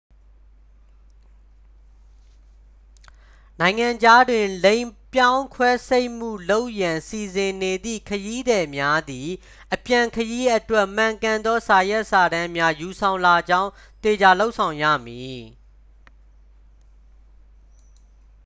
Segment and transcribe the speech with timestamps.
[3.61, 9.29] နိုင်ငံခြားတွင် လိင်ပြောင်း ခွဲစိတ်မှု လုပ်ရန် စီစဉ်နေသည့် ခရီးသည်များသည်
[9.73, 13.71] အပြန်ခရီးအတွက် မှန်ကန်သော စာရွက်စာတမ်းများ ယူဆောင်လာကြောင်း
[14.03, 15.41] သေချာလုပ်ဆောင်ရမည်